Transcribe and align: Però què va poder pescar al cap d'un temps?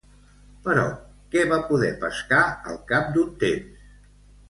Però 0.67 0.85
què 1.35 1.45
va 1.53 1.61
poder 1.69 1.91
pescar 2.07 2.43
al 2.73 2.83
cap 2.93 3.15
d'un 3.19 3.33
temps? 3.49 3.97